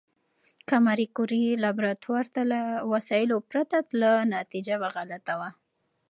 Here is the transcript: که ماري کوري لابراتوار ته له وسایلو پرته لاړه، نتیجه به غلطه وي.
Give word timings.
که 0.67 0.75
ماري 0.85 1.07
کوري 1.15 1.43
لابراتوار 1.63 2.25
ته 2.35 2.41
له 2.51 2.59
وسایلو 2.91 3.37
پرته 3.49 3.77
لاړه، 4.01 4.29
نتیجه 4.37 4.75
به 4.81 4.87
غلطه 4.95 5.33
وي. 5.39 5.49